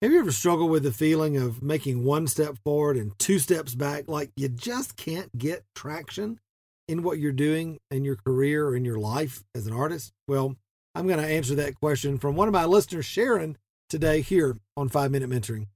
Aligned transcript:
Have 0.00 0.12
you 0.12 0.20
ever 0.20 0.30
struggled 0.30 0.70
with 0.70 0.84
the 0.84 0.92
feeling 0.92 1.36
of 1.36 1.60
making 1.60 2.04
one 2.04 2.28
step 2.28 2.56
forward 2.62 2.96
and 2.96 3.18
two 3.18 3.40
steps 3.40 3.74
back? 3.74 4.04
Like 4.06 4.30
you 4.36 4.48
just 4.48 4.96
can't 4.96 5.36
get 5.36 5.64
traction 5.74 6.38
in 6.86 7.02
what 7.02 7.18
you're 7.18 7.32
doing 7.32 7.80
in 7.90 8.04
your 8.04 8.14
career 8.14 8.68
or 8.68 8.76
in 8.76 8.84
your 8.84 9.00
life 9.00 9.42
as 9.56 9.66
an 9.66 9.72
artist? 9.72 10.12
Well, 10.28 10.54
I'm 10.94 11.08
going 11.08 11.18
to 11.18 11.26
answer 11.26 11.56
that 11.56 11.74
question 11.80 12.16
from 12.16 12.36
one 12.36 12.46
of 12.46 12.54
my 12.54 12.64
listeners, 12.64 13.06
Sharon, 13.06 13.58
today 13.90 14.20
here 14.20 14.56
on 14.76 14.88
Five 14.88 15.10
Minute 15.10 15.30
Mentoring. 15.30 15.66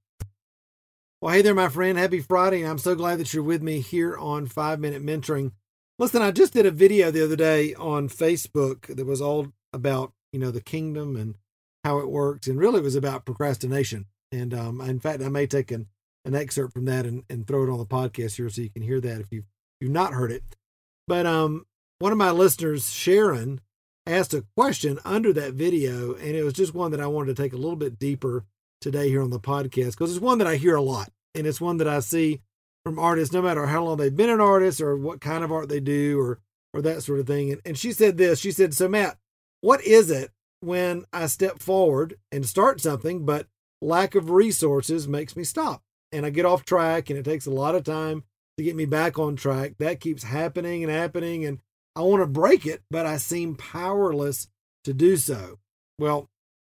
Well, 1.19 1.33
hey 1.33 1.41
there, 1.41 1.53
my 1.53 1.67
friend. 1.67 1.97
Happy 1.97 2.21
Friday. 2.21 2.65
I'm 2.65 2.77
so 2.77 2.95
glad 2.95 3.19
that 3.19 3.33
you're 3.33 3.43
with 3.43 3.61
me 3.61 3.81
here 3.81 4.17
on 4.17 4.47
Five 4.47 4.79
Minute 4.79 5.05
Mentoring. 5.05 5.51
Listen, 5.99 6.21
I 6.21 6.31
just 6.31 6.53
did 6.53 6.65
a 6.65 6.71
video 6.71 7.11
the 7.11 7.25
other 7.25 7.35
day 7.35 7.73
on 7.73 8.07
Facebook 8.07 8.87
that 8.87 9.05
was 9.05 9.19
all 9.19 9.49
about, 9.73 10.13
you 10.31 10.39
know, 10.39 10.49
the 10.49 10.61
kingdom 10.61 11.17
and 11.17 11.35
how 11.83 11.99
it 11.99 12.09
works. 12.09 12.47
And 12.47 12.57
really 12.57 12.79
it 12.79 12.83
was 12.83 12.95
about 12.95 13.25
procrastination. 13.25 14.05
And 14.33 14.53
um, 14.53 14.81
in 14.81 14.99
fact, 14.99 15.21
I 15.21 15.29
may 15.29 15.45
take 15.45 15.69
an, 15.71 15.87
an 16.25 16.33
excerpt 16.33 16.73
from 16.73 16.85
that 16.85 17.05
and, 17.05 17.23
and 17.29 17.45
throw 17.45 17.63
it 17.63 17.69
on 17.69 17.77
the 17.77 17.85
podcast 17.85 18.35
here 18.35 18.49
so 18.49 18.61
you 18.61 18.69
can 18.69 18.81
hear 18.81 18.99
that 18.99 19.21
if 19.21 19.31
you've, 19.31 19.45
you've 19.79 19.91
not 19.91 20.13
heard 20.13 20.31
it. 20.31 20.43
But 21.07 21.27
um, 21.27 21.67
one 21.99 22.11
of 22.11 22.17
my 22.17 22.31
listeners, 22.31 22.91
Sharon, 22.91 23.61
asked 24.07 24.33
a 24.33 24.45
question 24.57 24.99
under 25.05 25.31
that 25.33 25.53
video, 25.53 26.15
and 26.15 26.35
it 26.35 26.43
was 26.43 26.53
just 26.53 26.73
one 26.73 26.91
that 26.91 26.99
I 26.99 27.07
wanted 27.07 27.35
to 27.35 27.41
take 27.41 27.53
a 27.53 27.57
little 27.57 27.75
bit 27.75 27.99
deeper 27.99 28.43
today 28.81 29.07
here 29.07 29.21
on 29.21 29.29
the 29.29 29.39
podcast 29.39 29.91
because 29.91 30.11
it's 30.11 30.19
one 30.19 30.39
that 30.39 30.47
I 30.47 30.55
hear 30.55 30.75
a 30.75 30.81
lot, 30.81 31.11
and 31.35 31.45
it's 31.45 31.61
one 31.61 31.77
that 31.77 31.87
I 31.87 31.99
see 31.99 32.41
from 32.83 32.97
artists, 32.99 33.33
no 33.33 33.41
matter 33.41 33.67
how 33.67 33.83
long 33.83 33.97
they've 33.97 34.15
been 34.15 34.29
an 34.29 34.41
artist 34.41 34.81
or 34.81 34.97
what 34.97 35.21
kind 35.21 35.43
of 35.43 35.51
art 35.51 35.69
they 35.69 35.79
do 35.79 36.19
or 36.19 36.39
or 36.73 36.81
that 36.81 37.03
sort 37.03 37.19
of 37.19 37.27
thing. 37.27 37.51
And, 37.51 37.61
and 37.65 37.77
she 37.77 37.91
said 37.91 38.17
this. 38.17 38.39
She 38.39 38.51
said, 38.51 38.73
"So 38.73 38.87
Matt, 38.89 39.17
what 39.61 39.81
is 39.83 40.09
it 40.09 40.31
when 40.59 41.05
I 41.13 41.27
step 41.27 41.59
forward 41.59 42.15
and 42.31 42.45
start 42.45 42.81
something, 42.81 43.25
but 43.25 43.47
lack 43.83 44.15
of 44.15 44.31
resources 44.31 45.07
makes 45.07 45.35
me 45.35 45.43
stop 45.43 45.83
and 46.11 46.25
I 46.25 46.29
get 46.29 46.45
off 46.45 46.63
track 46.63 47.09
and 47.09 47.19
it 47.19 47.25
takes 47.25 47.45
a 47.45 47.51
lot 47.51 47.75
of 47.75 47.83
time 47.83 48.23
to 48.57 48.63
get 48.63 48.75
me 48.75 48.85
back 48.85 49.17
on 49.19 49.35
track. 49.35 49.73
That 49.79 49.99
keeps 49.99 50.23
happening 50.23 50.83
and 50.83 50.91
happening 50.91 51.43
and 51.43 51.59
I 51.95 52.01
want 52.01 52.21
to 52.21 52.27
break 52.27 52.65
it, 52.65 52.81
but 52.89 53.05
I 53.05 53.17
seem 53.17 53.55
powerless 53.55 54.47
to 54.83 54.93
do 54.93 55.17
so. 55.17 55.59
Well, 55.99 56.29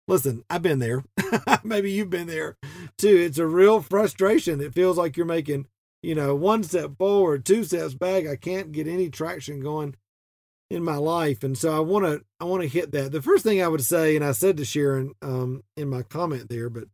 listen, 0.08 0.44
I've 0.50 0.62
been 0.62 0.80
there. 0.80 1.04
Maybe 1.64 1.92
you've 1.92 2.10
been 2.10 2.28
there 2.28 2.58
too. 2.98 3.16
It's 3.16 3.38
a 3.38 3.46
real 3.46 3.82
frustration. 3.82 4.62
It 4.62 4.74
feels 4.74 4.98
like 4.98 5.18
you're 5.18 5.26
making, 5.26 5.68
you 6.02 6.16
know, 6.16 6.34
one 6.36 6.64
step 6.64 6.98
forward, 6.98 7.46
two 7.46 7.64
steps 7.64 7.94
back. 7.94 8.28
I 8.28 8.36
can't 8.36 8.72
get 8.72 8.88
any 8.88 9.10
traction 9.10 9.60
going 9.60 9.96
in 10.70 10.84
my 10.84 10.96
life. 10.96 11.44
And 11.44 11.58
so 11.58 11.76
I 11.76 11.80
want 11.80 12.06
to 12.06 12.24
I 12.40 12.46
want 12.46 12.64
to 12.64 12.70
hit 12.70 12.92
that. 12.94 13.12
The 13.12 13.22
first 13.22 13.44
thing 13.44 13.62
I 13.62 13.68
would 13.68 13.86
say 13.86 14.16
and 14.16 14.24
I 14.24 14.32
said 14.32 14.58
to 14.58 14.66
Sharon 14.66 15.14
um 15.22 15.64
in 15.76 15.90
my 15.90 16.04
comment 16.04 16.50
there, 16.50 16.70
but 16.70 16.86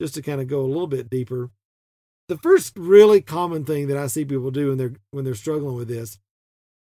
just 0.00 0.14
to 0.14 0.22
kind 0.22 0.40
of 0.40 0.48
go 0.48 0.60
a 0.60 0.66
little 0.66 0.86
bit 0.86 1.10
deeper. 1.10 1.50
The 2.28 2.38
first 2.38 2.76
really 2.76 3.20
common 3.20 3.64
thing 3.64 3.86
that 3.88 3.96
I 3.96 4.08
see 4.08 4.24
people 4.24 4.50
do 4.50 4.68
when 4.68 4.78
they're 4.78 4.94
when 5.10 5.24
they're 5.24 5.34
struggling 5.34 5.76
with 5.76 5.88
this 5.88 6.18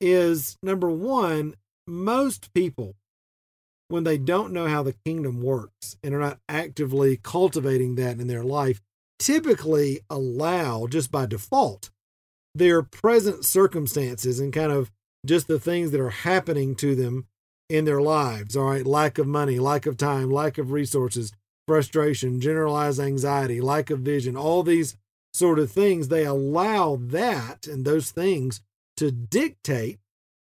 is 0.00 0.56
number 0.62 0.91
one, 0.91 1.55
most 1.86 2.52
people 2.55 2.94
when 3.89 4.05
they 4.05 4.17
don't 4.17 4.52
know 4.52 4.69
how 4.69 4.84
the 4.84 4.94
kingdom 5.05 5.42
works 5.42 5.97
and 6.02 6.14
are 6.14 6.20
not 6.20 6.39
actively 6.48 7.17
cultivating 7.17 7.97
that 7.97 8.20
in 8.20 8.28
their 8.28 8.44
life, 8.44 8.80
typically 9.19 10.00
allow 10.08 10.86
just 10.86 11.11
by 11.11 11.27
default 11.27 11.91
their 12.55 12.83
present 12.83 13.45
circumstances 13.45 14.39
and 14.39 14.52
kind 14.52 14.70
of 14.70 14.91
just 15.27 15.48
the 15.48 15.58
things 15.58 15.91
that 15.91 16.00
are 16.00 16.11
happening 16.11 16.74
to 16.77 16.95
them 16.95 17.27
in 17.69 17.84
their 17.84 18.00
lives. 18.00 18.56
All 18.56 18.64
right, 18.64 18.86
lack 18.86 19.19
of 19.19 19.27
money, 19.27 19.58
lack 19.58 19.86
of 19.86 19.97
time, 19.97 20.30
lack 20.30 20.56
of 20.56 20.70
resources, 20.70 21.33
frustration, 21.70 22.40
generalized 22.40 22.98
anxiety, 22.98 23.60
lack 23.60 23.90
of 23.90 24.00
vision, 24.00 24.36
all 24.36 24.64
these 24.64 24.96
sort 25.32 25.60
of 25.60 25.70
things, 25.70 26.08
they 26.08 26.24
allow 26.24 26.96
that 27.00 27.68
and 27.68 27.84
those 27.84 28.10
things 28.10 28.60
to 28.96 29.12
dictate 29.12 30.00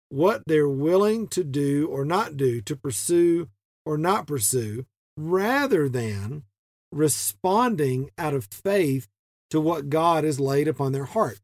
what 0.10 0.42
they're 0.48 0.68
willing 0.68 1.28
to 1.28 1.44
do 1.44 1.88
or 1.88 2.04
not 2.04 2.36
do, 2.36 2.62
to 2.62 2.76
pursue 2.76 3.48
or 3.86 3.96
not 3.96 4.26
pursue, 4.26 4.88
rather 5.16 5.88
than 5.88 6.46
responding 6.92 8.10
out 8.18 8.34
of 8.34 8.46
faith 8.46 9.08
to 9.52 9.62
what 9.62 9.92
God 9.92 10.24
has 10.24 10.40
laid 10.40 10.68
upon 10.68 10.94
their 10.94 11.06
heart. 11.06 11.40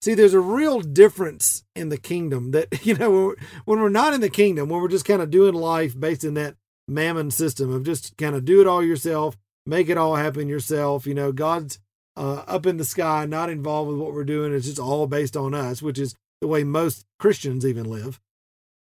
See, 0.00 0.14
there's 0.14 0.32
a 0.32 0.40
real 0.40 0.80
difference 0.80 1.62
in 1.76 1.90
the 1.90 1.98
kingdom 1.98 2.52
that, 2.52 2.86
you 2.86 2.94
know, 2.94 3.34
when 3.66 3.80
we're 3.80 3.90
not 3.90 4.14
in 4.14 4.22
the 4.22 4.30
kingdom, 4.30 4.70
when 4.70 4.80
we're 4.80 4.88
just 4.88 5.04
kind 5.04 5.20
of 5.20 5.30
doing 5.30 5.52
life 5.52 5.98
based 6.00 6.24
in 6.24 6.32
that 6.34 6.56
mammon 6.90 7.30
system 7.30 7.72
of 7.72 7.84
just 7.84 8.16
kind 8.16 8.34
of 8.34 8.44
do 8.44 8.60
it 8.60 8.66
all 8.66 8.82
yourself, 8.82 9.36
make 9.64 9.88
it 9.88 9.96
all 9.96 10.16
happen 10.16 10.48
yourself. 10.48 11.06
You 11.06 11.14
know, 11.14 11.32
God's 11.32 11.78
uh, 12.16 12.42
up 12.46 12.66
in 12.66 12.76
the 12.76 12.84
sky, 12.84 13.24
not 13.24 13.48
involved 13.48 13.90
with 13.90 13.98
what 13.98 14.12
we're 14.12 14.24
doing. 14.24 14.52
It's 14.52 14.66
just 14.66 14.78
all 14.78 15.06
based 15.06 15.36
on 15.36 15.54
us, 15.54 15.80
which 15.80 15.98
is 15.98 16.14
the 16.40 16.48
way 16.48 16.64
most 16.64 17.06
Christians 17.18 17.64
even 17.64 17.84
live. 17.84 18.20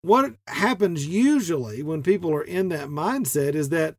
What 0.02 0.36
happens 0.48 1.08
usually 1.08 1.82
when 1.82 2.04
people 2.04 2.32
are 2.34 2.44
in 2.44 2.70
that 2.70 2.90
mindset 2.90 3.56
is 3.56 3.70
that, 3.70 3.96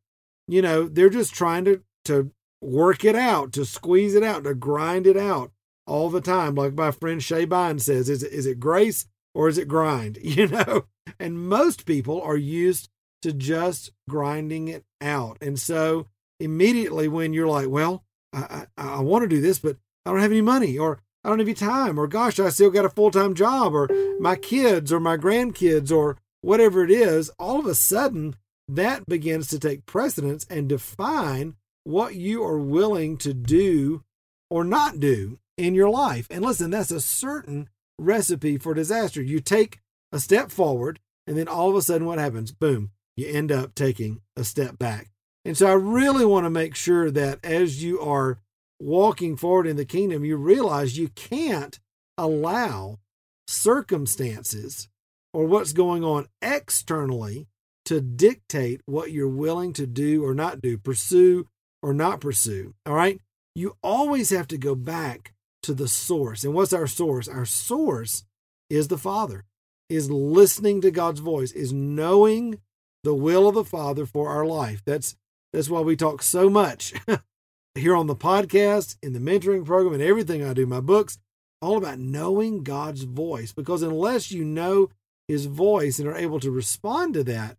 you 0.47 0.63
know, 0.63 0.87
they're 0.87 1.11
just 1.11 1.35
trying 1.35 1.65
to, 1.65 1.83
to 2.05 2.31
work 2.61 3.05
it 3.05 3.17
out, 3.17 3.53
to 3.55 3.65
squeeze 3.65 4.15
it 4.15 4.23
out, 4.23 4.45
to 4.45 4.55
grind 4.55 5.07
it 5.07 5.17
out 5.17 5.51
all 5.87 6.09
the 6.09 6.21
time. 6.21 6.55
Like 6.55 6.75
my 6.75 6.93
friend 6.93 7.21
Shay 7.21 7.45
Bine 7.45 7.81
says, 7.81 8.09
is 8.09 8.23
it, 8.23 8.33
is 8.33 8.47
it 8.47 8.61
grace 8.61 9.07
or 9.35 9.49
is 9.49 9.59
it 9.59 9.67
grind? 9.69 10.19
You 10.23 10.47
know, 10.47 10.85
and 11.19 11.49
most 11.49 11.87
people 11.87 12.21
are 12.21 12.37
used 12.37 12.89
to 13.23 13.33
just 13.33 13.91
grinding 14.09 14.69
it 14.69 14.85
out. 15.01 15.39
And 15.41 15.59
so 15.59 16.07
immediately 16.39 17.09
when 17.09 17.33
you're 17.33 17.49
like, 17.49 17.69
well, 17.69 18.05
I, 18.33 18.67
I, 18.77 18.99
I 18.99 19.01
want 19.01 19.23
to 19.23 19.29
do 19.29 19.41
this, 19.41 19.59
but 19.59 19.77
I 20.05 20.11
don't 20.11 20.21
have 20.21 20.31
any 20.31 20.43
money 20.43 20.79
or 20.79 21.01
I 21.25 21.29
don't 21.29 21.39
have 21.39 21.49
any 21.49 21.55
time 21.55 21.99
or 21.99 22.07
gosh, 22.07 22.39
I 22.39 22.51
still 22.51 22.71
got 22.71 22.85
a 22.85 22.91
full 22.91 23.11
time 23.11 23.35
job 23.35 23.75
or 23.75 23.89
my 24.21 24.37
kids 24.37 24.93
or 24.93 25.01
my 25.01 25.17
grandkids 25.17 25.91
or 25.91 26.19
whatever 26.43 26.85
it 26.85 26.91
is, 26.91 27.31
all 27.39 27.59
of 27.59 27.67
a 27.67 27.75
sudden 27.75 28.37
that 28.69 29.07
begins 29.07 29.49
to 29.49 29.59
take 29.59 29.87
precedence 29.87 30.45
and 30.51 30.69
define 30.69 31.55
what 31.85 32.17
you 32.17 32.43
are 32.43 32.59
willing 32.59 33.17
to 33.19 33.33
do 33.33 34.03
or 34.51 34.65
not 34.65 34.99
do 34.99 35.39
in 35.57 35.75
your 35.75 35.91
life. 35.91 36.27
And 36.31 36.45
listen, 36.45 36.71
that's 36.71 36.91
a 36.91 37.01
certain 37.01 37.69
recipe 37.99 38.59
for 38.59 38.75
disaster. 38.75 39.23
You 39.23 39.41
take 39.41 39.81
a 40.13 40.19
step 40.19 40.51
forward, 40.51 41.01
and 41.27 41.37
then 41.37 41.49
all 41.49 41.71
of 41.71 41.77
a 41.77 41.83
sudden, 41.83 42.07
what 42.07 42.19
happens? 42.19 42.53
Boom, 42.53 42.91
you 43.17 43.27
end 43.29 43.51
up 43.51 43.75
taking 43.75 44.21
a 44.37 44.45
step 44.45 44.79
back. 44.79 45.11
And 45.45 45.57
so 45.57 45.67
I 45.67 45.75
really 45.75 46.25
want 46.25 46.45
to 46.45 46.51
make 46.51 46.75
sure 46.75 47.11
that 47.11 47.39
as 47.45 47.83
you 47.83 48.01
are 48.01 48.39
walking 48.81 49.37
forward 49.37 49.67
in 49.67 49.77
the 49.77 49.85
kingdom, 49.85 50.25
you 50.25 50.37
realize 50.37 50.99
you 50.99 51.09
can't 51.09 51.79
allow 52.19 52.99
circumstances 53.47 54.89
or 55.33 55.47
what's 55.47 55.73
going 55.73 56.03
on 56.03 56.27
externally 56.43 57.47
to 57.85 58.01
dictate 58.01 58.81
what 58.87 59.13
you're 59.13 59.29
willing 59.29 59.73
to 59.75 59.87
do 59.87 60.25
or 60.25 60.35
not 60.35 60.61
do, 60.61 60.77
pursue 60.77 61.47
or 61.83 61.95
not 61.95 62.21
pursue. 62.21 62.75
All 62.85 62.95
right. 62.95 63.21
You 63.55 63.77
always 63.83 64.31
have 64.31 64.49
to 64.49 64.59
go 64.59 64.75
back 64.75 65.33
to 65.63 65.73
the 65.73 65.89
source. 65.89 66.45
And 66.45 66.53
what's 66.53 66.73
our 66.73 66.87
source? 66.87 67.29
Our 67.29 67.47
source 67.47 68.25
is 68.69 68.89
the 68.89 68.99
Father, 68.99 69.45
is 69.89 70.11
listening 70.11 70.81
to 70.81 70.91
God's 70.91 71.21
voice, 71.21 71.53
is 71.53 71.73
knowing 71.73 72.61
the 73.07 73.15
will 73.15 73.47
of 73.47 73.55
the 73.55 73.65
Father 73.65 74.05
for 74.05 74.29
our 74.31 74.45
life. 74.45 74.83
That's 74.85 75.17
that's 75.53 75.71
why 75.71 75.81
we 75.81 75.95
talk 75.95 76.25
so 76.25 76.51
much 76.51 76.93
here 77.77 77.95
on 77.95 78.09
the 78.09 78.17
podcast, 78.17 78.97
in 79.01 79.13
the 79.13 79.21
mentoring 79.21 79.65
program, 79.65 79.95
and 79.95 80.03
everything 80.03 80.45
I 80.45 80.53
do, 80.53 80.67
my 80.67 80.81
books, 80.81 81.21
all 81.63 81.77
about 81.77 82.01
knowing 82.01 82.65
God's 82.65 83.05
voice. 83.05 83.53
Because 83.53 83.83
unless 83.83 84.33
you 84.33 84.45
know 84.45 84.91
his 85.29 85.47
voice 85.47 86.01
and 86.01 86.09
are 86.09 86.17
able 86.17 86.41
to 86.41 86.51
respond 86.51 87.15
to 87.15 87.23
that, 87.25 87.57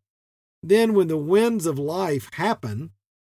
then 0.61 0.93
when 0.93 1.07
the 1.07 1.15
winds 1.15 1.65
of 1.65 1.79
life 1.79 2.29
happen, 2.33 2.91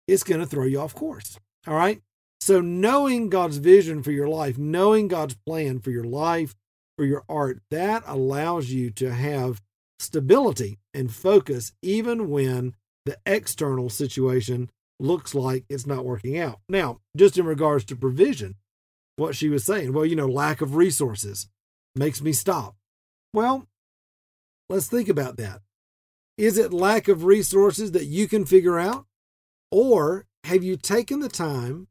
it's 0.08 0.24
going 0.24 0.40
to 0.40 0.46
throw 0.46 0.66
you 0.66 0.82
off 0.82 0.94
course. 0.94 1.40
All 1.68 1.74
right. 1.74 2.04
So, 2.40 2.62
knowing 2.62 3.30
God's 3.30 3.58
vision 3.58 4.04
for 4.04 4.12
your 4.12 4.28
life, 4.28 4.60
knowing 4.60 5.08
God's 5.08 5.34
plan 5.34 5.80
for 5.80 5.90
your 5.90 6.04
life, 6.04 6.54
for 6.96 7.06
your 7.06 7.24
art, 7.28 7.60
that 7.72 8.04
allows 8.06 8.70
you 8.70 8.92
to 8.92 9.12
have 9.12 9.64
stability 10.04 10.80
and 10.94 11.14
focus 11.14 11.74
even 11.82 12.30
when 12.30 12.76
the 13.06 13.18
external 13.26 13.90
situation 13.90 14.70
looks 15.00 15.36
like 15.36 15.66
it's 15.70 15.86
not 15.86 16.06
working 16.06 16.38
out. 16.38 16.60
Now, 16.70 17.00
just 17.16 17.38
in 17.38 17.46
regards 17.46 17.86
to 17.86 17.96
provision, 17.96 18.56
what 19.16 19.36
she 19.36 19.50
was 19.50 19.64
saying, 19.64 19.94
well, 19.94 20.06
you 20.06 20.16
know, 20.16 20.28
lack 20.28 20.62
of 20.62 20.76
resources 20.76 21.48
makes 21.96 22.22
me 22.22 22.34
stop. 22.34 22.76
Well, 23.34 23.68
let's 24.70 24.88
think 24.88 25.10
about 25.10 25.38
that. 25.38 25.62
Is 26.38 26.58
it 26.58 26.74
lack 26.74 27.08
of 27.08 27.26
resources 27.26 27.92
that 27.92 28.06
you 28.06 28.28
can 28.28 28.46
figure 28.46 28.80
out? 28.80 29.06
Or 29.72 30.26
have 30.46 30.64
you 30.64 30.78
taken 30.78 31.20
the 31.20 31.30
time 31.30 31.88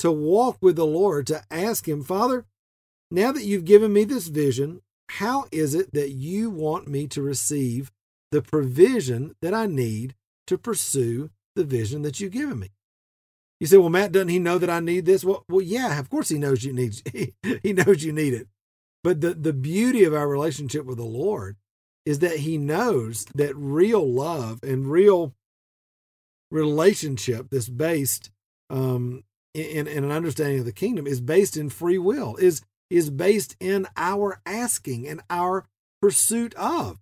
to 0.00 0.10
walk 0.10 0.58
with 0.60 0.76
the 0.76 0.86
Lord 0.86 1.26
to 1.28 1.44
ask 1.50 1.86
Him, 1.86 2.02
Father, 2.02 2.44
now 3.10 3.30
that 3.30 3.44
you've 3.44 3.64
given 3.64 3.92
me 3.92 4.04
this 4.04 4.26
vision, 4.28 4.82
how 5.18 5.44
is 5.52 5.74
it 5.74 5.92
that 5.92 6.10
you 6.12 6.48
want 6.48 6.88
me 6.88 7.06
to 7.08 7.20
receive 7.20 7.92
the 8.30 8.40
provision 8.40 9.34
that 9.42 9.52
I 9.52 9.66
need 9.66 10.14
to 10.46 10.56
pursue 10.56 11.28
the 11.54 11.64
vision 11.64 12.00
that 12.00 12.18
you've 12.18 12.32
given 12.32 12.58
me? 12.58 12.70
You 13.60 13.66
say, 13.66 13.76
well, 13.76 13.90
Matt, 13.90 14.12
doesn't 14.12 14.30
he 14.30 14.38
know 14.38 14.56
that 14.56 14.70
I 14.70 14.80
need 14.80 15.04
this? 15.04 15.22
Well, 15.22 15.44
well, 15.50 15.60
yeah, 15.60 15.98
of 15.98 16.08
course 16.08 16.30
he 16.30 16.38
knows 16.38 16.64
you 16.64 16.72
need 16.72 16.94
he, 17.62 17.72
knows 17.74 18.02
you 18.02 18.12
need 18.12 18.32
it. 18.32 18.48
But 19.04 19.20
the, 19.20 19.34
the 19.34 19.52
beauty 19.52 20.04
of 20.04 20.14
our 20.14 20.26
relationship 20.26 20.86
with 20.86 20.96
the 20.96 21.04
Lord 21.04 21.56
is 22.06 22.20
that 22.20 22.38
he 22.38 22.56
knows 22.56 23.26
that 23.34 23.54
real 23.54 24.10
love 24.10 24.60
and 24.62 24.90
real 24.90 25.34
relationship 26.50 27.48
that's 27.50 27.68
based 27.68 28.30
um, 28.70 29.24
in, 29.52 29.86
in 29.86 30.04
an 30.04 30.10
understanding 30.10 30.60
of 30.60 30.64
the 30.64 30.72
kingdom 30.72 31.06
is 31.06 31.20
based 31.20 31.58
in 31.58 31.68
free 31.68 31.98
will, 31.98 32.36
is 32.36 32.62
is 32.92 33.10
based 33.10 33.56
in 33.58 33.86
our 33.96 34.40
asking 34.44 35.08
and 35.08 35.22
our 35.30 35.66
pursuit 36.00 36.54
of 36.54 36.98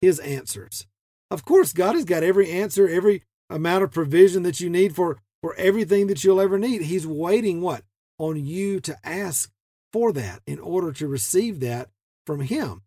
his 0.00 0.20
answers. 0.20 0.86
Of 1.30 1.44
course, 1.44 1.72
God 1.72 1.94
has 1.94 2.04
got 2.04 2.22
every 2.22 2.50
answer, 2.50 2.88
every 2.88 3.22
amount 3.50 3.82
of 3.82 3.90
provision 3.90 4.44
that 4.44 4.60
you 4.60 4.70
need 4.70 4.94
for, 4.94 5.18
for 5.42 5.54
everything 5.56 6.06
that 6.06 6.22
you'll 6.22 6.40
ever 6.40 6.58
need. 6.58 6.82
He's 6.82 7.06
waiting 7.06 7.60
what? 7.60 7.82
On 8.18 8.36
you 8.36 8.78
to 8.80 8.96
ask 9.02 9.50
for 9.92 10.12
that 10.12 10.40
in 10.46 10.60
order 10.60 10.92
to 10.92 11.08
receive 11.08 11.58
that 11.60 11.88
from 12.24 12.40
him. 12.40 12.82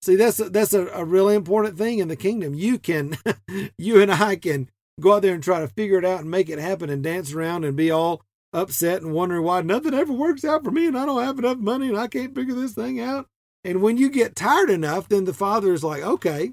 See, 0.00 0.16
that's 0.16 0.40
a, 0.40 0.48
that's 0.48 0.72
a, 0.72 0.86
a 0.88 1.04
really 1.04 1.34
important 1.34 1.76
thing 1.76 1.98
in 1.98 2.08
the 2.08 2.16
kingdom. 2.16 2.54
You 2.54 2.78
can, 2.78 3.18
you 3.78 4.00
and 4.00 4.10
I 4.10 4.36
can 4.36 4.70
go 4.98 5.14
out 5.14 5.22
there 5.22 5.34
and 5.34 5.42
try 5.42 5.60
to 5.60 5.68
figure 5.68 5.98
it 5.98 6.04
out 6.06 6.20
and 6.20 6.30
make 6.30 6.48
it 6.48 6.58
happen 6.58 6.88
and 6.88 7.02
dance 7.02 7.32
around 7.32 7.64
and 7.64 7.76
be 7.76 7.90
all 7.90 8.22
upset 8.56 9.02
and 9.02 9.12
wondering 9.12 9.42
why 9.42 9.60
nothing 9.60 9.94
ever 9.94 10.12
works 10.12 10.44
out 10.44 10.64
for 10.64 10.70
me 10.70 10.86
and 10.86 10.98
I 10.98 11.04
don't 11.04 11.22
have 11.22 11.38
enough 11.38 11.58
money 11.58 11.88
and 11.88 11.98
I 11.98 12.08
can't 12.08 12.34
figure 12.34 12.54
this 12.54 12.72
thing 12.72 12.98
out. 12.98 13.26
And 13.62 13.82
when 13.82 13.98
you 13.98 14.08
get 14.08 14.34
tired 14.34 14.70
enough, 14.70 15.08
then 15.08 15.24
the 15.24 15.34
father 15.34 15.72
is 15.72 15.84
like, 15.84 16.02
okay, 16.02 16.52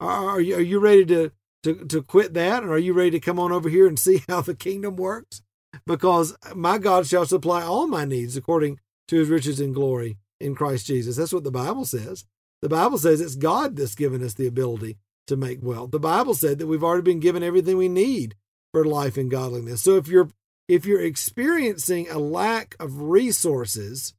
are 0.00 0.40
you, 0.40 0.56
are 0.56 0.60
you 0.60 0.78
ready 0.78 1.04
to, 1.06 1.32
to, 1.64 1.84
to 1.86 2.02
quit 2.02 2.34
that? 2.34 2.62
Or 2.62 2.72
are 2.72 2.78
you 2.78 2.92
ready 2.92 3.10
to 3.12 3.20
come 3.20 3.40
on 3.40 3.50
over 3.50 3.68
here 3.68 3.88
and 3.88 3.98
see 3.98 4.22
how 4.28 4.42
the 4.42 4.54
kingdom 4.54 4.96
works? 4.96 5.42
Because 5.86 6.36
my 6.54 6.78
God 6.78 7.06
shall 7.06 7.26
supply 7.26 7.62
all 7.62 7.88
my 7.88 8.04
needs 8.04 8.36
according 8.36 8.78
to 9.08 9.18
his 9.18 9.28
riches 9.28 9.58
and 9.58 9.74
glory 9.74 10.18
in 10.40 10.54
Christ 10.54 10.86
Jesus. 10.86 11.16
That's 11.16 11.32
what 11.32 11.44
the 11.44 11.50
Bible 11.50 11.84
says. 11.84 12.24
The 12.62 12.68
Bible 12.68 12.98
says 12.98 13.20
it's 13.20 13.34
God 13.34 13.76
that's 13.76 13.94
given 13.96 14.22
us 14.22 14.34
the 14.34 14.46
ability 14.46 14.98
to 15.26 15.36
make 15.36 15.62
wealth. 15.62 15.90
The 15.90 15.98
Bible 15.98 16.34
said 16.34 16.58
that 16.58 16.66
we've 16.66 16.84
already 16.84 17.02
been 17.02 17.20
given 17.20 17.42
everything 17.42 17.76
we 17.76 17.88
need 17.88 18.36
for 18.72 18.84
life 18.84 19.16
and 19.16 19.30
godliness. 19.30 19.82
So 19.82 19.96
if 19.96 20.06
you're 20.08 20.30
if 20.68 20.86
you're 20.86 21.02
experiencing 21.02 22.08
a 22.08 22.18
lack 22.18 22.76
of 22.80 23.02
resources, 23.02 24.14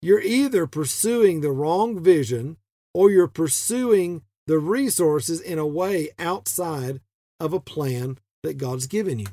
you're 0.00 0.22
either 0.22 0.66
pursuing 0.66 1.40
the 1.40 1.50
wrong 1.50 2.02
vision 2.02 2.56
or 2.94 3.10
you're 3.10 3.28
pursuing 3.28 4.22
the 4.46 4.58
resources 4.58 5.40
in 5.40 5.58
a 5.58 5.66
way 5.66 6.08
outside 6.18 7.00
of 7.38 7.52
a 7.52 7.60
plan 7.60 8.18
that 8.42 8.58
God's 8.58 8.86
given 8.86 9.18
you. 9.18 9.26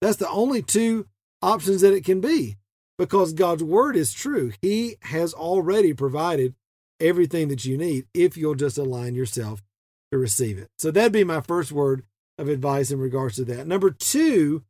That's 0.00 0.16
the 0.16 0.28
only 0.28 0.62
two 0.62 1.06
options 1.42 1.82
that 1.82 1.92
it 1.92 2.04
can 2.04 2.20
be 2.20 2.56
because 2.96 3.32
God's 3.32 3.62
word 3.62 3.96
is 3.96 4.12
true. 4.12 4.52
He 4.62 4.96
has 5.02 5.34
already 5.34 5.92
provided 5.92 6.54
everything 7.00 7.48
that 7.48 7.64
you 7.64 7.76
need 7.76 8.06
if 8.14 8.36
you'll 8.36 8.54
just 8.54 8.78
align 8.78 9.14
yourself 9.14 9.62
to 10.10 10.18
receive 10.18 10.58
it. 10.58 10.70
So 10.78 10.90
that'd 10.90 11.12
be 11.12 11.24
my 11.24 11.40
first 11.40 11.70
word 11.70 12.04
of 12.38 12.48
advice 12.48 12.90
in 12.90 12.98
regards 12.98 13.36
to 13.36 13.44
that. 13.46 13.66
Number 13.66 13.90
two, 13.90 14.64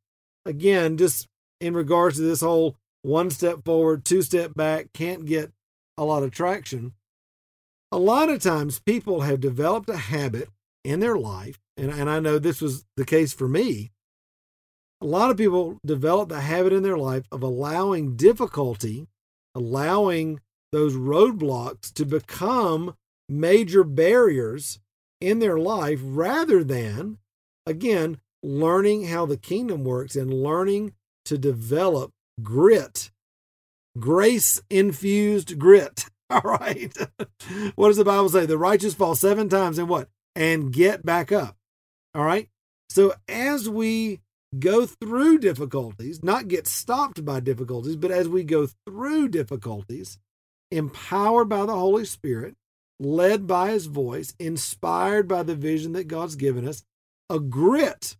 again, 0.48 0.96
just 0.96 1.28
in 1.60 1.74
regards 1.74 2.16
to 2.16 2.22
this 2.22 2.40
whole 2.40 2.76
one 3.02 3.30
step 3.30 3.64
forward, 3.64 4.04
two 4.04 4.22
step 4.22 4.54
back, 4.54 4.92
can't 4.92 5.26
get 5.26 5.52
a 5.96 6.04
lot 6.04 6.22
of 6.22 6.30
traction. 6.30 6.94
A 7.92 7.98
lot 7.98 8.28
of 8.28 8.42
times 8.42 8.80
people 8.80 9.20
have 9.20 9.40
developed 9.40 9.88
a 9.88 9.96
habit 9.96 10.48
in 10.84 11.00
their 11.00 11.16
life, 11.16 11.58
and, 11.76 11.90
and 11.90 12.08
I 12.08 12.18
know 12.18 12.38
this 12.38 12.60
was 12.60 12.84
the 12.96 13.04
case 13.04 13.32
for 13.32 13.48
me. 13.48 13.92
A 15.00 15.06
lot 15.06 15.30
of 15.30 15.36
people 15.36 15.78
develop 15.86 16.28
the 16.28 16.40
habit 16.40 16.72
in 16.72 16.82
their 16.82 16.98
life 16.98 17.24
of 17.30 17.42
allowing 17.42 18.16
difficulty, 18.16 19.06
allowing 19.54 20.40
those 20.72 20.94
roadblocks 20.94 21.92
to 21.94 22.04
become 22.04 22.94
major 23.28 23.84
barriers 23.84 24.80
in 25.20 25.38
their 25.38 25.58
life 25.58 26.00
rather 26.02 26.64
than, 26.64 27.18
again, 27.66 28.18
learning 28.42 29.06
how 29.06 29.26
the 29.26 29.36
kingdom 29.36 29.84
works 29.84 30.16
and 30.16 30.32
learning 30.32 30.92
to 31.24 31.38
develop 31.38 32.12
grit, 32.42 33.10
grace 33.98 34.60
infused 34.70 35.58
grit. 35.58 36.06
All 36.30 36.42
right. 36.42 36.94
what 37.74 37.88
does 37.88 37.96
the 37.96 38.04
Bible 38.04 38.28
say? 38.28 38.46
The 38.46 38.58
righteous 38.58 38.94
fall 38.94 39.14
seven 39.14 39.48
times 39.48 39.78
and 39.78 39.88
what? 39.88 40.08
And 40.36 40.72
get 40.72 41.04
back 41.04 41.32
up. 41.32 41.56
All 42.14 42.24
right. 42.24 42.48
So 42.90 43.14
as 43.28 43.68
we 43.68 44.20
go 44.58 44.86
through 44.86 45.38
difficulties, 45.38 46.22
not 46.22 46.48
get 46.48 46.66
stopped 46.66 47.24
by 47.24 47.40
difficulties, 47.40 47.96
but 47.96 48.10
as 48.10 48.28
we 48.28 48.44
go 48.44 48.68
through 48.86 49.28
difficulties, 49.28 50.18
empowered 50.70 51.48
by 51.48 51.66
the 51.66 51.74
Holy 51.74 52.04
Spirit, 52.04 52.54
led 53.00 53.46
by 53.46 53.70
his 53.70 53.86
voice, 53.86 54.34
inspired 54.38 55.28
by 55.28 55.42
the 55.42 55.54
vision 55.54 55.92
that 55.92 56.08
God's 56.08 56.36
given 56.36 56.66
us, 56.66 56.82
a 57.30 57.38
grit 57.38 58.16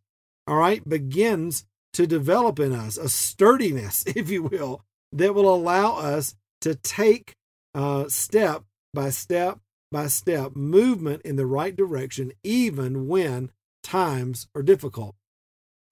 all 0.49 0.57
right, 0.57 0.87
begins 0.89 1.67
to 1.93 2.07
develop 2.07 2.59
in 2.59 2.73
us 2.73 2.97
a 2.97 3.09
sturdiness, 3.09 4.05
if 4.07 4.31
you 4.31 4.45
will, 4.45 4.83
that 5.13 5.35
will 5.35 5.53
allow 5.53 5.97
us 5.97 6.35
to 6.63 6.75
take 6.75 7.35
uh, 7.75 8.09
step 8.09 8.65
by 8.95 9.11
step 9.11 9.59
by 9.91 10.07
step 10.07 10.55
movement 10.55 11.23
in 11.23 11.37
the 11.37 11.47
right 11.47 11.75
direction, 11.75 12.33
even 12.43 13.09
when 13.09 13.51
times 13.83 14.47
are 14.55 14.63
difficult. 14.63 15.15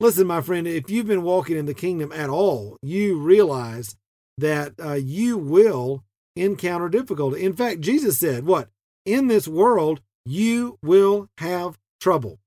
Listen, 0.01 0.27
my 0.27 0.43
friend, 0.43 0.67
if 0.67 0.91
you've 0.91 1.07
been 1.07 1.23
walking 1.23 1.57
in 1.57 1.65
the 1.65 1.73
kingdom 1.73 2.13
at 2.13 2.29
all, 2.29 2.77
you 2.83 3.19
realize 3.19 3.97
that 4.37 4.75
uh, 4.83 4.93
you 4.93 5.39
will 5.39 6.05
encounter 6.35 6.91
difficulty. 6.91 7.43
In 7.43 7.55
fact, 7.55 7.81
Jesus 7.81 8.19
said, 8.19 8.45
What? 8.45 8.69
In 9.07 9.29
this 9.29 9.49
world, 9.49 10.01
you 10.27 10.79
will 10.83 11.29
have 11.39 11.79
trouble. 12.01 12.39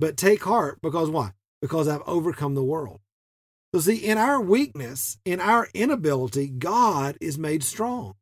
But 0.00 0.16
take 0.16 0.44
heart 0.44 0.78
because 0.82 1.10
why? 1.10 1.32
Because 1.64 1.88
I've 1.88 2.02
overcome 2.06 2.54
the 2.54 2.62
world. 2.62 3.00
So, 3.72 3.80
see, 3.80 3.96
in 3.96 4.18
our 4.18 4.38
weakness, 4.38 5.16
in 5.24 5.40
our 5.40 5.66
inability, 5.72 6.48
God 6.48 7.16
is 7.22 7.38
made 7.38 7.64
strong. 7.64 8.16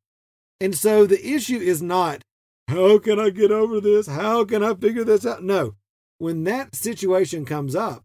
And 0.61 0.77
so 0.77 1.07
the 1.07 1.21
issue 1.27 1.59
is 1.59 1.83
not, 1.83 2.23
how 2.69 3.01
can 3.01 3.19
I 3.19 3.31
get 3.31 3.51
over 3.51 3.81
this? 3.81 4.07
How 4.07 4.45
can 4.45 4.63
I 4.63 4.75
figure 4.75 5.03
this 5.03 5.27
out? 5.27 5.43
No. 5.43 5.75
When 6.19 6.45
that 6.45 6.77
situation 6.77 7.45
comes 7.45 7.75
up, 7.75 8.05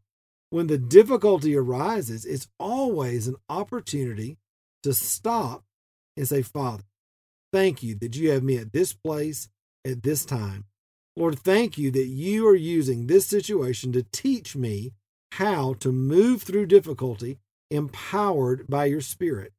when 0.49 0.65
the 0.65 0.79
difficulty 0.79 1.55
arises, 1.55 2.25
it's 2.25 2.47
always 2.59 3.27
an 3.27 3.35
opportunity 3.47 4.39
to 4.81 4.91
stop 4.91 5.65
and 6.17 6.27
say, 6.27 6.41
Father, 6.41 6.85
thank 7.53 7.83
you 7.83 7.93
that 7.93 8.15
you 8.15 8.31
have 8.31 8.41
me 8.41 8.57
at 8.57 8.73
this 8.73 8.91
place 8.91 9.49
at 9.85 10.01
this 10.01 10.25
time. 10.25 10.65
Lord, 11.15 11.37
thank 11.37 11.77
you 11.77 11.91
that 11.91 12.07
you 12.07 12.47
are 12.47 12.55
using 12.55 13.05
this 13.05 13.27
situation 13.27 13.91
to 13.91 14.01
teach 14.01 14.55
me 14.55 14.93
how 15.37 15.73
to 15.75 15.91
move 15.91 16.41
through 16.41 16.65
difficulty 16.65 17.37
empowered 17.69 18.65
by 18.67 18.85
your 18.85 19.01
Spirit. 19.01 19.53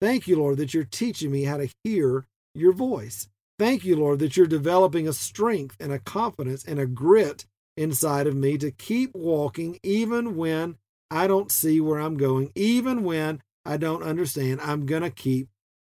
Thank 0.00 0.28
you, 0.28 0.38
Lord, 0.38 0.56
that 0.58 0.72
you're 0.72 0.84
teaching 0.84 1.32
me 1.32 1.42
how 1.42 1.56
to 1.56 1.68
hear 1.82 2.26
your 2.54 2.72
voice. 2.72 3.26
Thank 3.58 3.84
you, 3.84 3.96
Lord, 3.96 4.20
that 4.20 4.36
you're 4.36 4.46
developing 4.46 5.08
a 5.08 5.12
strength 5.12 5.76
and 5.80 5.90
a 5.90 5.98
confidence 5.98 6.64
and 6.64 6.78
a 6.78 6.86
grit 6.86 7.44
inside 7.76 8.28
of 8.28 8.36
me 8.36 8.56
to 8.58 8.70
keep 8.70 9.16
walking 9.16 9.80
even 9.82 10.36
when 10.36 10.76
I 11.10 11.26
don't 11.26 11.50
see 11.50 11.80
where 11.80 11.98
I'm 11.98 12.16
going, 12.16 12.52
even 12.54 13.02
when 13.02 13.42
I 13.64 13.78
don't 13.78 14.04
understand. 14.04 14.60
I'm 14.60 14.86
going 14.86 15.02
to 15.02 15.10
keep 15.10 15.48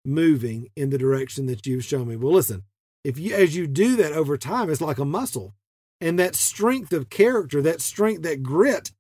moving 0.05 0.69
in 0.77 0.91
the 0.91 0.99
direction 0.99 1.47
that 1.47 1.67
you've 1.67 1.85
shown 1.85 2.07
me. 2.07 2.17
Well, 2.17 2.35
listen, 2.35 2.65
if 3.03 3.19
you 3.19 3.35
as 3.35 3.57
you 3.57 3.67
do 3.67 3.97
that 3.97 4.13
over 4.13 4.37
time, 4.37 4.69
it's 4.69 4.83
like 4.83 4.99
a 4.99 5.07
muscle. 5.07 5.55
And 6.03 6.19
that 6.19 6.35
strength 6.35 6.93
of 6.93 7.09
character, 7.09 7.63
that 7.63 7.81
strength, 7.81 8.23
that 8.23 8.43
grit 8.43 8.91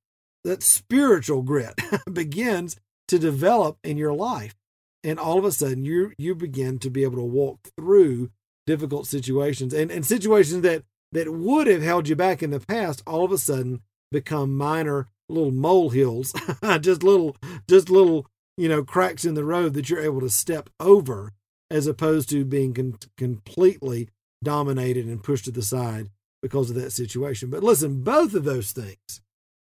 that 0.45 0.63
spiritual 0.63 1.43
grit 1.43 1.75
begins 2.13 2.77
to 3.09 3.19
develop 3.19 3.79
in 3.85 3.97
your 3.97 4.15
life. 4.15 4.55
And 5.05 5.19
all 5.19 5.39
of 5.39 5.45
a 5.45 5.53
sudden 5.53 5.85
you 5.85 6.13
you 6.17 6.35
begin 6.35 6.79
to 6.81 6.91
be 6.91 7.03
able 7.03 7.17
to 7.17 7.23
walk 7.23 7.59
through 7.77 8.31
difficult 8.67 9.07
situations 9.07 9.75
and, 9.75 9.91
and 9.91 10.07
situations 10.07 10.63
that 10.63 10.85
that 11.11 11.33
would 11.33 11.67
have 11.67 11.83
held 11.83 12.09
you 12.09 12.17
back 12.17 12.43
in 12.43 12.51
the 12.51 12.61
past 12.61 13.03
all 13.07 13.25
of 13.25 13.33
a 13.33 13.39
sudden 13.39 13.83
become 14.11 14.57
minor 14.57 15.09
little 15.29 15.51
molehills, 15.51 16.33
just 16.81 17.03
little 17.03 17.37
just 17.69 17.91
little, 17.91 18.27
you 18.57 18.69
know, 18.69 18.85
cracks 18.85 19.25
in 19.25 19.35
the 19.35 19.45
road 19.45 19.75
that 19.75 19.91
you're 19.91 20.01
able 20.01 20.21
to 20.21 20.31
step 20.31 20.71
over 20.79 21.33
as 21.71 21.87
opposed 21.87 22.29
to 22.29 22.45
being 22.45 22.75
con- 22.75 22.99
completely 23.17 24.09
dominated 24.45 25.07
and 25.07 25.25
pushed 25.25 25.47
to 25.47 25.51
the 25.51 25.63
side 25.63 26.11
because 26.43 26.71
of 26.71 26.77
that 26.77 26.93
situation. 26.93 27.51
But 27.51 27.63
listen, 27.63 28.03
both 28.03 28.35
of 28.35 28.45
those 28.45 28.73
things 28.73 29.21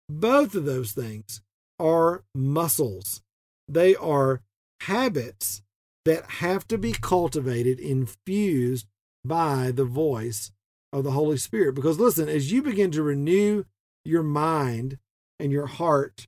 both 0.10 0.56
of 0.56 0.66
those 0.66 0.92
things 0.92 1.42
are 1.80 2.24
muscles. 2.34 3.22
They 3.68 3.96
are 3.96 4.42
habits 4.82 5.62
that 6.06 6.26
have 6.26 6.68
to 6.68 6.78
be 6.78 6.94
cultivated, 6.94 7.80
infused 7.80 8.88
by 9.24 9.72
the 9.72 9.86
voice 9.86 10.52
of 10.94 11.04
the 11.04 11.12
Holy 11.12 11.38
Spirit. 11.38 11.74
Because 11.76 12.00
listen, 12.00 12.30
as 12.30 12.52
you 12.52 12.62
begin 12.62 12.92
to 12.92 13.04
renew 13.04 13.66
your 14.04 14.24
mind 14.24 15.00
and 15.40 15.52
your 15.52 15.66
heart 15.66 16.28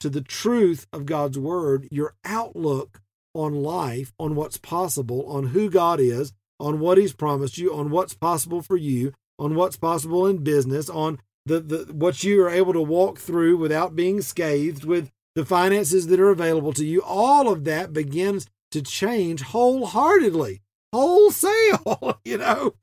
to 0.00 0.08
the 0.08 0.22
truth 0.22 0.86
of 0.92 1.06
God's 1.06 1.38
word, 1.38 1.86
your 1.90 2.14
outlook 2.24 3.02
on 3.34 3.62
life, 3.62 4.12
on 4.18 4.34
what's 4.34 4.56
possible, 4.56 5.24
on 5.26 5.48
who 5.48 5.70
God 5.70 6.00
is, 6.00 6.32
on 6.58 6.80
what 6.80 6.98
He's 6.98 7.12
promised 7.12 7.58
you, 7.58 7.74
on 7.74 7.90
what's 7.90 8.14
possible 8.14 8.62
for 8.62 8.76
you, 8.76 9.12
on 9.38 9.54
what's 9.54 9.76
possible 9.76 10.26
in 10.26 10.38
business, 10.38 10.88
on 10.88 11.18
the, 11.50 11.60
the 11.60 11.92
what 11.92 12.22
you 12.22 12.42
are 12.44 12.50
able 12.50 12.72
to 12.72 12.80
walk 12.80 13.18
through 13.18 13.56
without 13.56 13.96
being 13.96 14.20
scathed, 14.20 14.84
with 14.84 15.10
the 15.34 15.44
finances 15.44 16.06
that 16.06 16.20
are 16.20 16.30
available 16.30 16.72
to 16.74 16.84
you, 16.84 17.02
all 17.02 17.50
of 17.50 17.64
that 17.64 17.92
begins 17.92 18.46
to 18.70 18.82
change 18.82 19.42
wholeheartedly, 19.42 20.62
wholesale, 20.92 22.20
you 22.24 22.38
know, 22.38 22.74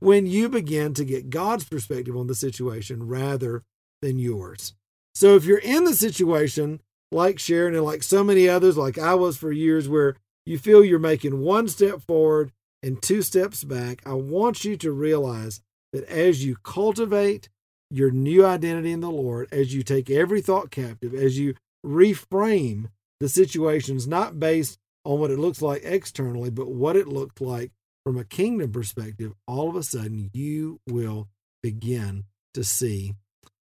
when 0.00 0.26
you 0.26 0.48
begin 0.48 0.94
to 0.94 1.04
get 1.04 1.28
God's 1.30 1.64
perspective 1.64 2.16
on 2.16 2.26
the 2.26 2.34
situation 2.34 3.06
rather 3.06 3.62
than 4.00 4.18
yours. 4.18 4.74
So 5.14 5.36
if 5.36 5.44
you're 5.44 5.58
in 5.58 5.84
the 5.84 5.94
situation 5.94 6.80
like 7.12 7.38
Sharon 7.38 7.74
and 7.74 7.84
like 7.84 8.02
so 8.02 8.24
many 8.24 8.48
others, 8.48 8.76
like 8.76 8.98
I 8.98 9.14
was 9.14 9.36
for 9.36 9.52
years, 9.52 9.88
where 9.88 10.16
you 10.46 10.58
feel 10.58 10.82
you're 10.82 10.98
making 10.98 11.40
one 11.40 11.68
step 11.68 12.00
forward 12.00 12.52
and 12.82 13.02
two 13.02 13.22
steps 13.22 13.64
back, 13.64 14.02
I 14.06 14.14
want 14.14 14.64
you 14.64 14.76
to 14.78 14.92
realize 14.92 15.60
that 15.92 16.04
as 16.04 16.44
you 16.44 16.56
cultivate 16.62 17.48
your 17.94 18.10
new 18.10 18.44
identity 18.44 18.90
in 18.90 19.00
the 19.00 19.10
Lord, 19.10 19.48
as 19.52 19.72
you 19.72 19.84
take 19.84 20.10
every 20.10 20.40
thought 20.40 20.70
captive, 20.70 21.14
as 21.14 21.38
you 21.38 21.54
reframe 21.86 22.86
the 23.20 23.28
situations, 23.28 24.08
not 24.08 24.40
based 24.40 24.78
on 25.04 25.20
what 25.20 25.30
it 25.30 25.38
looks 25.38 25.62
like 25.62 25.82
externally, 25.84 26.50
but 26.50 26.68
what 26.68 26.96
it 26.96 27.06
looked 27.06 27.40
like 27.40 27.70
from 28.04 28.18
a 28.18 28.24
kingdom 28.24 28.72
perspective, 28.72 29.32
all 29.46 29.68
of 29.68 29.76
a 29.76 29.82
sudden 29.82 30.28
you 30.32 30.80
will 30.88 31.28
begin 31.62 32.24
to 32.52 32.64
see 32.64 33.14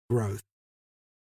growth. 0.09 0.43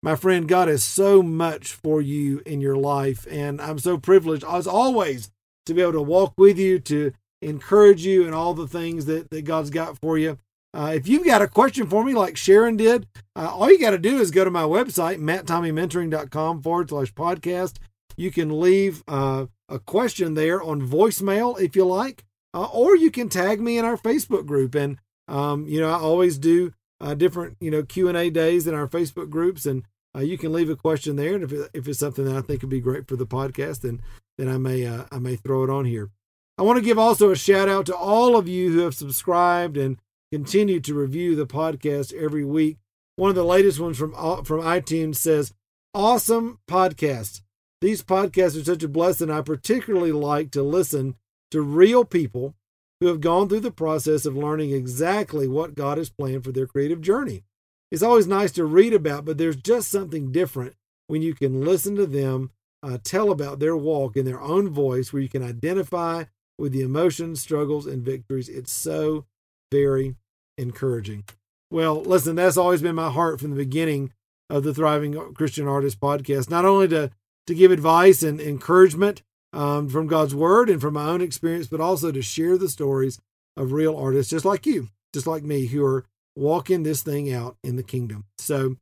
My 0.02 0.14
friend, 0.14 0.48
God 0.48 0.68
has 0.68 0.84
so 0.84 1.22
much 1.22 1.72
for 1.72 2.00
you 2.00 2.42
in 2.46 2.60
your 2.60 2.76
life, 2.76 3.26
and 3.28 3.60
I'm 3.60 3.78
so 3.78 3.98
privileged, 3.98 4.44
as 4.44 4.66
always, 4.66 5.30
to 5.66 5.74
be 5.74 5.82
able 5.82 5.92
to 5.92 6.02
walk 6.02 6.34
with 6.38 6.58
you, 6.58 6.78
to 6.80 7.12
encourage 7.42 8.06
you, 8.06 8.24
and 8.24 8.34
all 8.34 8.54
the 8.54 8.68
things 8.68 9.06
that, 9.06 9.30
that 9.30 9.42
God's 9.42 9.70
got 9.70 9.98
for 9.98 10.16
you. 10.16 10.38
Uh, 10.72 10.92
if 10.94 11.08
you've 11.08 11.26
got 11.26 11.42
a 11.42 11.48
question 11.48 11.86
for 11.86 12.04
me, 12.04 12.14
like 12.14 12.36
Sharon 12.36 12.76
did, 12.76 13.08
uh, 13.34 13.50
all 13.52 13.70
you 13.70 13.78
got 13.78 13.90
to 13.90 13.98
do 13.98 14.18
is 14.18 14.30
go 14.30 14.44
to 14.44 14.50
my 14.50 14.62
website, 14.62 15.18
matttommeymentoring.com 15.18 16.62
forward 16.62 16.90
slash 16.90 17.12
podcast. 17.12 17.78
You 18.16 18.30
can 18.30 18.60
leave 18.60 19.02
uh, 19.08 19.46
a 19.68 19.78
question 19.78 20.34
there 20.34 20.62
on 20.62 20.86
voicemail 20.86 21.60
if 21.60 21.74
you 21.74 21.84
like, 21.84 22.24
uh, 22.54 22.68
or 22.72 22.96
you 22.96 23.10
can 23.10 23.28
tag 23.28 23.60
me 23.60 23.78
in 23.78 23.84
our 23.84 23.96
Facebook 23.96 24.46
group. 24.46 24.74
And, 24.74 24.98
um, 25.26 25.66
you 25.66 25.80
know, 25.80 25.90
I 25.90 25.94
always 25.94 26.38
do 26.38 26.72
uh, 27.00 27.14
different, 27.14 27.56
you 27.60 27.70
know, 27.70 27.82
Q&A 27.82 28.30
days 28.30 28.66
in 28.66 28.74
our 28.74 28.86
Facebook 28.86 29.28
groups. 29.28 29.66
And 29.66 29.84
uh, 30.14 30.20
you 30.20 30.38
can 30.38 30.52
leave 30.52 30.70
a 30.70 30.76
question 30.76 31.16
there. 31.16 31.34
And 31.34 31.42
if, 31.42 31.52
it, 31.52 31.70
if 31.74 31.88
it's 31.88 31.98
something 31.98 32.24
that 32.24 32.36
I 32.36 32.42
think 32.42 32.62
would 32.62 32.70
be 32.70 32.80
great 32.80 33.08
for 33.08 33.16
the 33.16 33.26
podcast, 33.26 33.80
then, 33.80 34.02
then 34.38 34.48
I 34.48 34.58
may, 34.58 34.88
I 34.88 35.18
may 35.18 35.34
throw 35.34 35.64
it 35.64 35.70
on 35.70 35.84
here. 35.84 36.10
I 36.58 36.62
want 36.62 36.76
to 36.76 36.84
give 36.84 36.98
also 36.98 37.30
a 37.30 37.36
shout 37.36 37.70
out 37.70 37.86
to 37.86 37.96
all 37.96 38.36
of 38.36 38.46
you 38.46 38.70
who 38.70 38.80
have 38.80 38.94
subscribed 38.94 39.78
and 39.78 39.98
continue 40.32 40.80
to 40.80 40.94
review 40.94 41.34
the 41.34 41.46
podcast 41.46 42.12
every 42.14 42.44
week. 42.44 42.78
One 43.16 43.30
of 43.30 43.36
the 43.36 43.44
latest 43.44 43.80
ones 43.80 43.98
from 43.98 44.14
uh, 44.16 44.42
from 44.42 44.60
iTunes 44.60 45.16
says, 45.16 45.52
"Awesome 45.94 46.58
podcast. 46.68 47.42
These 47.80 48.02
podcasts 48.02 48.60
are 48.60 48.64
such 48.64 48.82
a 48.82 48.88
blessing. 48.88 49.30
I 49.30 49.40
particularly 49.42 50.12
like 50.12 50.50
to 50.52 50.62
listen 50.62 51.16
to 51.50 51.62
real 51.62 52.04
people 52.04 52.54
who 53.00 53.06
have 53.06 53.20
gone 53.20 53.48
through 53.48 53.60
the 53.60 53.70
process 53.70 54.26
of 54.26 54.36
learning 54.36 54.70
exactly 54.72 55.48
what 55.48 55.74
God 55.74 55.98
has 55.98 56.10
planned 56.10 56.44
for 56.44 56.52
their 56.52 56.66
creative 56.66 57.00
journey. 57.00 57.44
It's 57.90 58.02
always 58.02 58.26
nice 58.26 58.52
to 58.52 58.64
read 58.64 58.92
about, 58.92 59.24
but 59.24 59.38
there's 59.38 59.56
just 59.56 59.90
something 59.90 60.30
different 60.30 60.74
when 61.08 61.22
you 61.22 61.34
can 61.34 61.64
listen 61.64 61.96
to 61.96 62.06
them 62.06 62.50
uh, 62.82 62.98
tell 63.02 63.30
about 63.30 63.58
their 63.58 63.76
walk 63.76 64.16
in 64.16 64.24
their 64.24 64.40
own 64.40 64.70
voice, 64.70 65.12
where 65.12 65.22
you 65.22 65.28
can 65.28 65.42
identify 65.42 66.24
with 66.58 66.72
the 66.72 66.82
emotions, 66.82 67.40
struggles, 67.40 67.86
and 67.86 68.04
victories. 68.04 68.48
It's 68.48 68.72
so 68.72 69.26
very 69.72 70.14
encouraging. 70.60 71.24
Well, 71.70 72.02
listen, 72.02 72.36
that's 72.36 72.56
always 72.56 72.82
been 72.82 72.94
my 72.94 73.10
heart 73.10 73.40
from 73.40 73.50
the 73.50 73.56
beginning 73.56 74.12
of 74.48 74.64
the 74.64 74.74
Thriving 74.74 75.14
Christian 75.34 75.66
Artist 75.66 76.00
podcast, 76.00 76.50
not 76.50 76.64
only 76.64 76.88
to, 76.88 77.10
to 77.46 77.54
give 77.54 77.70
advice 77.70 78.22
and 78.22 78.40
encouragement 78.40 79.22
um, 79.52 79.88
from 79.88 80.06
God's 80.06 80.34
word 80.34 80.68
and 80.68 80.80
from 80.80 80.94
my 80.94 81.06
own 81.06 81.20
experience, 81.20 81.68
but 81.68 81.80
also 81.80 82.12
to 82.12 82.22
share 82.22 82.58
the 82.58 82.68
stories 82.68 83.20
of 83.56 83.72
real 83.72 83.96
artists 83.96 84.30
just 84.30 84.44
like 84.44 84.66
you, 84.66 84.88
just 85.12 85.26
like 85.26 85.42
me, 85.42 85.66
who 85.66 85.84
are 85.84 86.04
walking 86.36 86.82
this 86.82 87.02
thing 87.02 87.32
out 87.32 87.56
in 87.62 87.76
the 87.76 87.82
kingdom. 87.82 88.24
So 88.38 88.76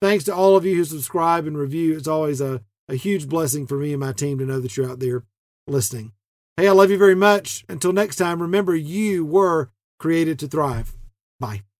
thanks 0.00 0.24
to 0.24 0.34
all 0.34 0.56
of 0.56 0.64
you 0.64 0.76
who 0.76 0.84
subscribe 0.84 1.46
and 1.46 1.56
review. 1.56 1.96
It's 1.96 2.08
always 2.08 2.40
a, 2.40 2.62
a 2.88 2.94
huge 2.94 3.28
blessing 3.28 3.66
for 3.66 3.78
me 3.78 3.92
and 3.92 4.00
my 4.00 4.12
team 4.12 4.38
to 4.38 4.46
know 4.46 4.60
that 4.60 4.76
you're 4.76 4.90
out 4.90 5.00
there 5.00 5.24
listening. 5.66 6.12
Hey, 6.56 6.68
I 6.68 6.72
love 6.72 6.90
you 6.90 6.98
very 6.98 7.14
much. 7.14 7.64
Until 7.68 7.92
next 7.92 8.16
time, 8.16 8.40
remember 8.40 8.76
you 8.76 9.24
were 9.24 9.70
created 9.98 10.38
to 10.40 10.48
thrive. 10.48 10.94
Bye. 11.44 11.73